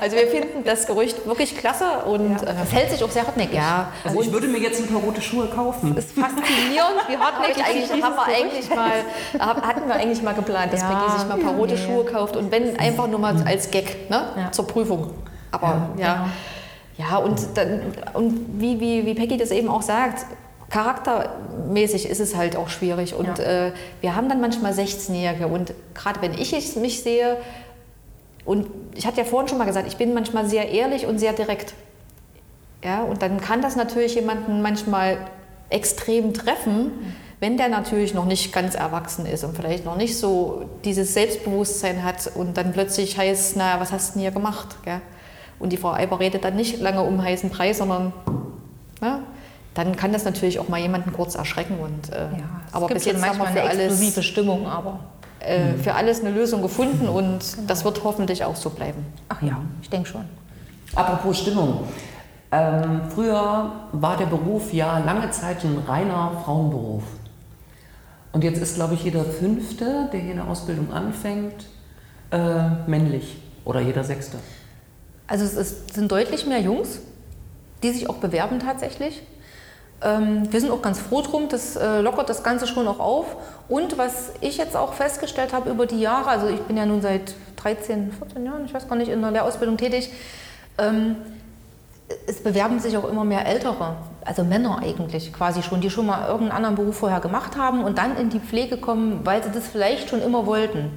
[0.00, 3.56] Also wir finden das Gerücht wirklich klasse und äh, Es hält sich auch sehr hartnäckig.
[3.56, 5.94] ja, also ich würde mir jetzt ein paar rote Schuhe kaufen.
[5.96, 8.92] Es ist faszinierend, wie hartnäckig eigentlich, haben wir eigentlich mal,
[9.66, 11.80] hatten wir eigentlich mal geplant, dass Ja, Becky sich mal ein paar rote nee.
[11.80, 14.28] Schuhe kauft und wenn einfach nur mal als Gag, ne?
[14.36, 14.52] Ja.
[14.52, 15.10] zur Prüfung.
[15.50, 16.28] Aber ja,
[16.98, 17.80] ja, und, dann,
[18.14, 20.26] und wie, wie, wie Peggy das eben auch sagt,
[20.70, 23.14] charaktermäßig ist es halt auch schwierig.
[23.14, 27.38] Und äh, wir haben dann manchmal 16-Jährige und gerade wenn ich mich sehe,
[28.44, 31.34] und ich hatte ja vorhin schon mal gesagt, ich bin manchmal sehr ehrlich und sehr
[31.34, 31.74] direkt.
[32.82, 35.18] Ja, und dann kann das natürlich jemanden manchmal
[35.68, 36.92] extrem treffen,
[37.40, 42.02] wenn der natürlich noch nicht ganz erwachsen ist und vielleicht noch nicht so dieses Selbstbewusstsein
[42.02, 44.76] hat und dann plötzlich heißt, na, was hast du denn hier gemacht?
[44.84, 45.00] Gell?
[45.58, 48.12] Und die Frau Eiber redet dann nicht lange um heißen Preis, sondern
[49.00, 49.22] na,
[49.78, 51.78] dann kann das natürlich auch mal jemanden kurz erschrecken.
[51.78, 52.28] Und, äh, Ja,
[52.66, 54.98] es aber gibt bis jetzt haben wir für eine explosive alles, Stimmung, aber
[55.38, 57.38] äh, für alles eine Lösung gefunden und
[57.68, 59.06] das wird hoffentlich auch so bleiben.
[59.28, 60.24] ach ja, ich denke schon.
[60.96, 61.84] Apropos Stimmung.
[62.50, 67.04] Ähm, früher war der Beruf ja lange Zeit ein reiner Frauenberuf.
[68.32, 71.66] Und jetzt ist, glaube ich, jeder Fünfte, der hier eine Ausbildung anfängt,
[72.32, 73.36] äh, männlich.
[73.64, 74.38] Oder jeder Sechste.
[75.28, 77.00] Also es ist, sind deutlich mehr Jungs,
[77.84, 79.22] die sich auch bewerben tatsächlich.
[80.02, 83.26] Ähm, wir sind auch ganz froh drum, das äh, lockert das Ganze schon auch auf.
[83.68, 87.02] Und was ich jetzt auch festgestellt habe über die Jahre, also ich bin ja nun
[87.02, 90.10] seit 13, 14 Jahren, ich weiß gar nicht, in der Lehrausbildung tätig,
[90.78, 91.16] ähm,
[92.26, 96.26] es bewerben sich auch immer mehr Ältere, also Männer eigentlich quasi schon, die schon mal
[96.26, 99.66] irgendeinen anderen Beruf vorher gemacht haben und dann in die Pflege kommen, weil sie das
[99.66, 100.90] vielleicht schon immer wollten.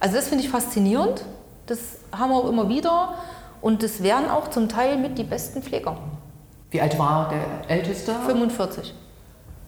[0.00, 1.24] Also das finde ich faszinierend.
[1.66, 1.78] Das
[2.12, 3.14] haben wir auch immer wieder.
[3.62, 5.96] Und das wären auch zum Teil mit die besten Pfleger.
[6.74, 8.12] Wie alt war der Älteste?
[8.26, 8.92] 45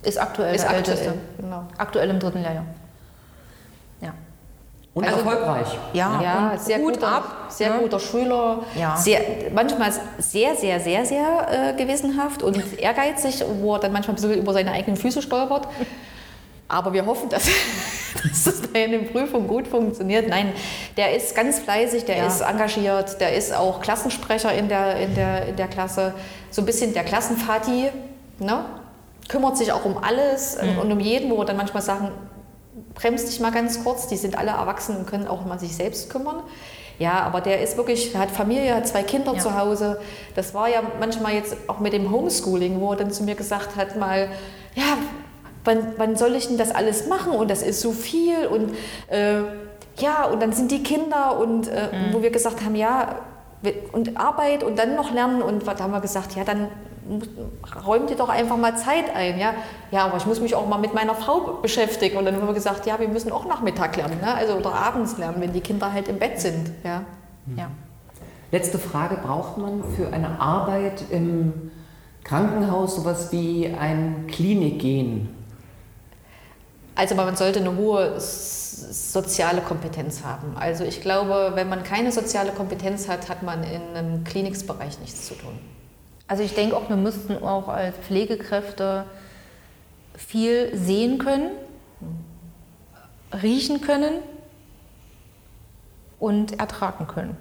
[0.02, 1.14] ist aktuell Ist der aktuell, Älteste.
[1.38, 1.62] genau.
[1.78, 2.64] Aktuell im dritten Lehrjahr.
[4.00, 4.12] Ja.
[4.92, 5.68] Und Also- erfolgreich.
[5.92, 7.46] Ja, Ja, und sehr gut guter, ab.
[7.48, 7.78] sehr ne?
[7.82, 8.58] guter Schüler.
[8.74, 8.96] Ja.
[8.96, 9.20] Sehr,
[9.54, 14.34] manchmal sehr, sehr, sehr, sehr äh, gewissenhaft und ehrgeizig, wo er dann manchmal ein bisschen
[14.40, 15.68] über seine eigenen Füße stolpert.
[16.66, 17.46] Aber wir hoffen, dass,
[18.22, 20.28] dass das in der Prüfung gut funktioniert.
[20.28, 20.52] Nein,
[20.96, 22.26] der ist ganz fleißig, der ja.
[22.26, 26.14] ist engagiert, der ist auch Klassensprecher in der, in, der, in der Klasse.
[26.50, 27.90] So ein bisschen der Klassenfati,
[28.38, 28.64] ne?
[29.28, 30.78] kümmert sich auch um alles mhm.
[30.78, 32.12] und um jeden, wo wir dann manchmal sagen,
[32.94, 36.10] bremst dich mal ganz kurz, die sind alle erwachsen und können auch mal sich selbst
[36.10, 36.42] kümmern.
[36.98, 39.38] Ja, aber der ist wirklich, hat Familie, hat zwei Kinder ja.
[39.38, 40.00] zu Hause.
[40.34, 43.76] Das war ja manchmal jetzt auch mit dem Homeschooling, wo er dann zu mir gesagt
[43.76, 44.30] hat, mal,
[44.74, 44.96] ja,
[45.66, 47.32] wann, wann soll ich denn das alles machen?
[47.32, 48.70] Und das ist so viel und
[49.08, 49.42] äh,
[49.98, 52.12] ja, und dann sind die Kinder und äh, mhm.
[52.14, 53.16] wo wir gesagt haben, ja,
[53.92, 56.68] und Arbeit und dann noch lernen und da haben wir gesagt, ja, dann
[57.86, 59.38] räumt ihr doch einfach mal Zeit ein.
[59.38, 59.54] Ja?
[59.90, 62.16] ja, aber ich muss mich auch mal mit meiner Frau beschäftigen.
[62.16, 64.34] Und dann haben wir gesagt, ja, wir müssen auch Nachmittag lernen, ne?
[64.34, 66.70] also oder abends lernen, wenn die Kinder halt im Bett sind.
[66.84, 67.02] Ja.
[67.56, 67.68] ja.
[68.52, 71.70] Letzte Frage, braucht man für eine Arbeit im
[72.24, 75.28] Krankenhaus sowas wie ein Klinikgehen?
[76.96, 80.56] Also man sollte eine hohe soziale Kompetenz haben.
[80.56, 85.26] Also ich glaube, wenn man keine soziale Kompetenz hat, hat man in einem Klinikbereich nichts
[85.26, 85.58] zu tun.
[86.26, 89.04] Also ich denke auch, wir müssten auch als Pflegekräfte
[90.16, 91.50] viel sehen können,
[93.42, 94.14] riechen können
[96.18, 97.36] und ertragen können.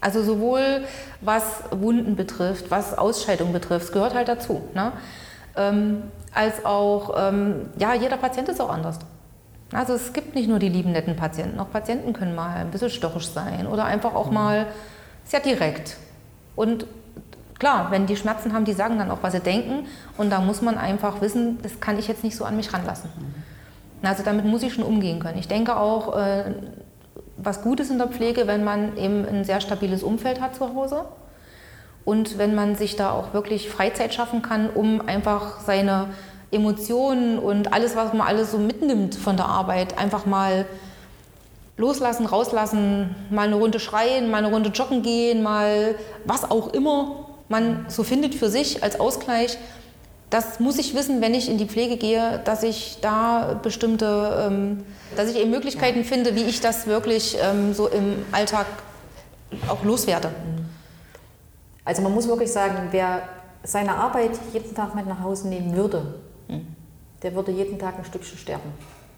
[0.00, 0.84] Also sowohl
[1.20, 4.62] was Wunden betrifft, was Ausscheidung betrifft, gehört halt dazu.
[4.74, 4.92] Ne?
[5.58, 8.98] Ähm, als auch, ähm, ja, jeder Patient ist auch anders.
[9.72, 11.60] Also es gibt nicht nur die lieben, netten Patienten.
[11.60, 14.66] Auch Patienten können mal ein bisschen störrisch sein oder einfach auch mal
[15.24, 15.96] sehr direkt.
[16.56, 16.86] Und
[17.58, 19.86] klar, wenn die Schmerzen haben, die sagen dann auch, was sie denken.
[20.16, 23.10] Und da muss man einfach wissen, das kann ich jetzt nicht so an mich ranlassen.
[24.02, 25.38] Also damit muss ich schon umgehen können.
[25.38, 26.54] Ich denke auch, äh,
[27.36, 30.74] was gut ist in der Pflege, wenn man eben ein sehr stabiles Umfeld hat zu
[30.74, 31.04] Hause.
[32.08, 36.08] Und wenn man sich da auch wirklich Freizeit schaffen kann, um einfach seine
[36.50, 40.64] Emotionen und alles, was man alles so mitnimmt von der Arbeit, einfach mal
[41.76, 47.26] loslassen, rauslassen, mal eine Runde schreien, mal eine Runde joggen gehen, mal was auch immer
[47.50, 49.58] man so findet für sich als Ausgleich.
[50.30, 54.86] Das muss ich wissen, wenn ich in die Pflege gehe, dass ich da bestimmte, ähm,
[55.14, 58.64] dass ich eben Möglichkeiten finde, wie ich das wirklich ähm, so im Alltag
[59.68, 60.30] auch loswerde.
[61.88, 63.22] Also man muss wirklich sagen, wer
[63.62, 66.66] seine Arbeit jeden Tag mit nach Hause nehmen würde, hm.
[67.22, 68.74] der würde jeden Tag ein Stückchen sterben.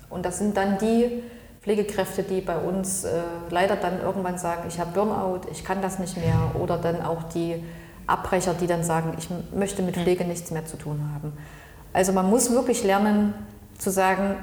[0.08, 1.24] Und das sind dann die
[1.62, 5.98] Pflegekräfte, die bei uns äh, leider dann irgendwann sagen, ich habe Burnout, ich kann das
[5.98, 6.52] nicht mehr.
[6.60, 7.60] Oder dann auch die
[8.06, 11.32] Abbrecher, die dann sagen, ich möchte mit Pflege nichts mehr zu tun haben.
[11.92, 13.34] Also man muss wirklich lernen
[13.78, 14.36] zu sagen,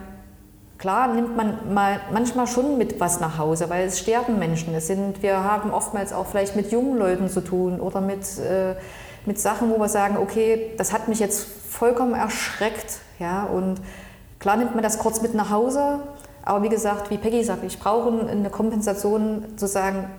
[0.77, 4.73] klar nimmt man mal manchmal schon mit was nach Hause, weil es sterben Menschen.
[4.75, 8.75] Es sind, wir haben oftmals auch vielleicht mit jungen Leuten zu tun oder mit, äh,
[9.25, 12.99] mit Sachen, wo wir sagen, okay, das hat mich jetzt vollkommen erschreckt.
[13.19, 13.81] Ja, und
[14.39, 15.99] klar nimmt man das kurz mit nach Hause,
[16.43, 20.09] aber wie gesagt, wie Peggy sagt, ich brauche eine Kompensation zu sagen,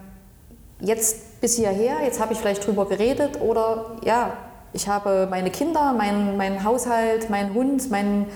[0.81, 4.33] jetzt bis hierher, jetzt habe ich vielleicht drüber geredet oder ja,
[4.73, 8.27] ich habe meine Kinder, meinen mein Haushalt, meinen Hund, mein,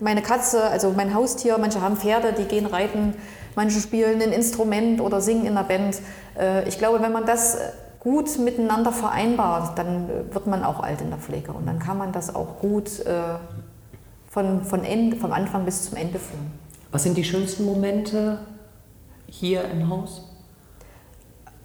[0.00, 3.14] meine Katze, also mein Haustier, manche haben Pferde, die gehen reiten,
[3.54, 5.98] manche spielen ein Instrument oder singen in einer Band.
[6.38, 7.56] Äh, ich glaube, wenn man das
[8.00, 12.12] gut miteinander vereinbart, dann wird man auch alt in der Pflege und dann kann man
[12.12, 13.38] das auch gut äh,
[14.28, 16.52] von, von Ende, vom Anfang bis zum Ende führen.
[16.92, 18.38] Was sind die schönsten Momente
[19.26, 20.22] hier im Haus?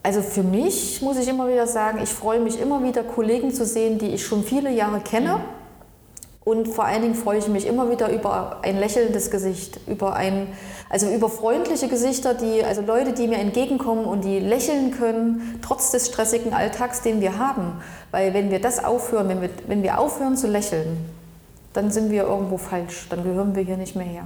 [0.02, 3.66] Also für mich muss ich immer wieder sagen, ich freue mich immer wieder, Kollegen zu
[3.66, 5.42] sehen, die ich schon viele Jahre kenne.
[6.46, 10.48] Und vor allen Dingen freue ich mich immer wieder über ein lächelndes Gesicht, über ein,
[10.90, 15.92] also über freundliche Gesichter, die, also Leute, die mir entgegenkommen und die lächeln können, trotz
[15.92, 17.82] des stressigen Alltags, den wir haben.
[18.12, 20.98] Weil wenn wir das aufhören, wenn wir, wenn wir aufhören zu lächeln,
[21.74, 24.26] dann sind wir irgendwo falsch, dann gehören wir hier nicht mehr her.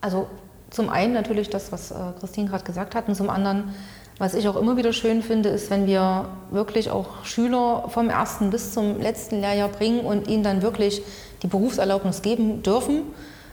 [0.00, 0.26] Also
[0.70, 3.74] zum einen natürlich das, was äh, Christine gerade gesagt hat, und zum anderen,
[4.20, 8.50] was ich auch immer wieder schön finde, ist, wenn wir wirklich auch Schüler vom ersten
[8.50, 11.00] bis zum letzten Lehrjahr bringen und ihnen dann wirklich
[11.42, 13.04] die Berufserlaubnis geben dürfen,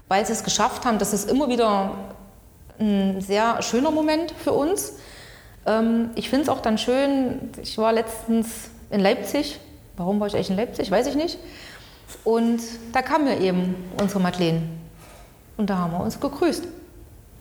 [0.10, 1.00] weil sie es geschafft haben.
[1.00, 1.92] Das ist immer wieder
[2.80, 4.96] ein sehr schöner Moment für uns.
[5.65, 9.62] Ähm, ich finde es auch dann schön, ich war letztens in Leipzig.
[9.96, 10.92] Warum war ich eigentlich in Leipzig?
[10.92, 11.40] Weiß ich nicht.
[12.26, 12.60] Und
[12.92, 14.63] da kam mir eben unsere Madeleine.
[15.56, 16.68] Und da haben wir uns gegrüßt.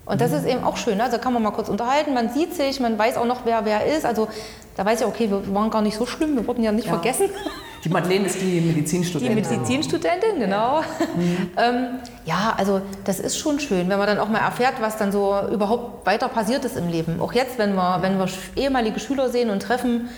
[0.07, 1.01] Und das ist eben auch schön.
[1.01, 3.85] Also kann man mal kurz unterhalten, man sieht sich, man weiß auch noch, wer wer
[3.85, 4.07] ist.
[4.07, 4.29] Also
[4.77, 6.93] da weiß ich, okay, wir waren gar nicht so schlimm, wir wurden ja nicht ja.
[6.93, 7.29] vergessen.
[7.85, 9.37] Die Madeleine ist die Medizinstudentin.
[9.37, 10.81] Die Medizinstudentin, genau.
[11.17, 11.51] Mhm.
[11.57, 11.87] Ähm,
[12.25, 15.39] ja, also das ist schon schön, wenn man dann auch mal erfährt, was dann so
[15.53, 17.21] überhaupt weiter passiert ist im Leben.
[17.21, 20.09] Auch jetzt, wenn wir, wenn wir ehemalige Schüler sehen und treffen,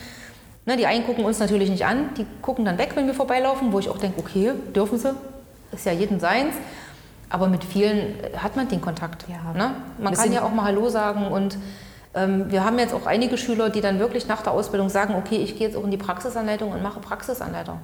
[0.65, 3.73] ne, die einen gucken uns natürlich nicht an, die gucken dann weg, wenn wir vorbeilaufen,
[3.73, 5.11] wo ich auch denke, okay, dürfen sie,
[5.73, 6.55] ist ja jeden seins.
[7.31, 9.27] Aber mit vielen hat man den Kontakt.
[9.29, 9.53] Ja.
[9.53, 9.75] Ne?
[9.99, 11.59] Man Wir kann ja auch mal Hallo sagen und
[12.15, 15.37] ähm, wir haben jetzt auch einige Schüler, die dann wirklich nach der Ausbildung sagen, okay,
[15.37, 17.79] ich gehe jetzt auch in die Praxisanleitung und mache Praxisanleitung.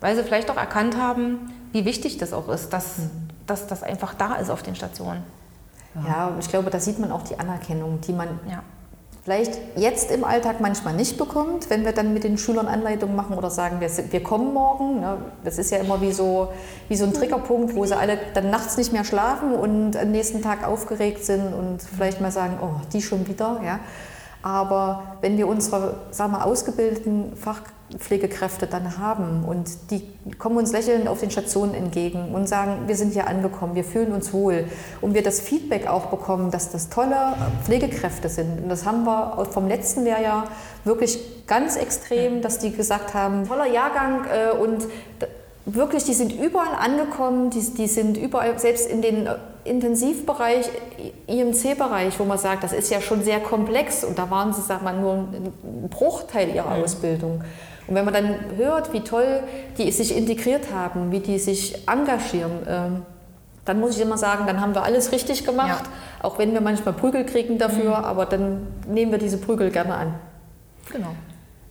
[0.00, 3.00] Weil sie vielleicht auch erkannt haben, wie wichtig das auch ist, dass,
[3.46, 5.22] dass das einfach da ist auf den Stationen.
[6.06, 8.62] Ja, ich glaube, da sieht man auch die Anerkennung, die man Ja.
[9.28, 13.36] Vielleicht jetzt im Alltag manchmal nicht bekommt, wenn wir dann mit den Schülern Anleitungen machen
[13.36, 15.00] oder sagen, wir, wir kommen morgen.
[15.00, 15.18] Ne?
[15.44, 16.48] Das ist ja immer wie so,
[16.88, 20.40] wie so ein Triggerpunkt, wo sie alle dann nachts nicht mehr schlafen und am nächsten
[20.40, 23.60] Tag aufgeregt sind und vielleicht mal sagen, oh, die schon wieder.
[23.62, 23.80] Ja?
[24.42, 30.02] Aber wenn wir unsere sagen wir, ausgebildeten Fachpflegekräfte dann haben und die
[30.38, 34.12] kommen uns lächelnd auf den Stationen entgegen und sagen, wir sind hier angekommen, wir fühlen
[34.12, 34.66] uns wohl
[35.00, 37.34] und wir das Feedback auch bekommen, dass das tolle
[37.64, 38.62] Pflegekräfte sind.
[38.62, 40.44] Und das haben wir vom letzten Lehrjahr
[40.84, 44.86] wirklich ganz extrem, dass die gesagt haben, toller Jahrgang äh, und
[45.74, 49.34] wirklich, die sind überall angekommen, die, die sind überall, selbst in den äh,
[49.68, 50.68] Intensivbereich,
[51.26, 54.82] IMC-Bereich, wo man sagt, das ist ja schon sehr komplex und da waren sie, sag
[54.82, 57.42] mal, nur ein Bruchteil ihrer Ausbildung.
[57.86, 59.42] Und wenn man dann hört, wie toll
[59.78, 63.02] die sich integriert haben, wie die sich engagieren, ähm,
[63.64, 65.84] dann muss ich immer sagen, dann haben wir alles richtig gemacht,
[66.22, 70.14] auch wenn wir manchmal Prügel kriegen dafür, aber dann nehmen wir diese Prügel gerne an.
[70.90, 71.14] Genau.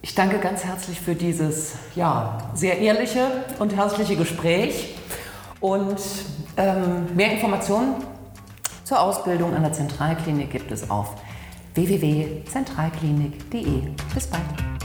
[0.04, 3.26] Ich danke ganz herzlich für dieses ja, sehr ehrliche
[3.60, 4.95] und herzliche Gespräch.
[5.60, 5.98] Und
[6.58, 7.95] ähm, mehr Informationen
[8.84, 11.16] zur Ausbildung an der Zentralklinik gibt es auf
[11.76, 13.82] www.zentralklinik.de.
[14.14, 14.76] Bis bald.